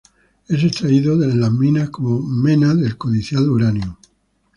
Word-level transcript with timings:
Es 0.47 0.63
extraído 0.63 1.21
en 1.21 1.39
las 1.39 1.51
minas 1.51 1.91
como 1.91 2.19
mena 2.23 2.73
del 2.73 2.97
codiciado 2.97 3.53
uranio. 3.53 3.99